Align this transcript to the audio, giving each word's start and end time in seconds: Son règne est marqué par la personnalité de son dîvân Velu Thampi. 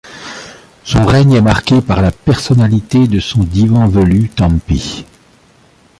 Son 0.83 1.05
règne 1.05 1.33
est 1.33 1.41
marqué 1.41 1.79
par 1.79 2.01
la 2.01 2.09
personnalité 2.09 3.07
de 3.07 3.19
son 3.19 3.43
dîvân 3.43 3.87
Velu 3.87 4.29
Thampi. 4.29 5.05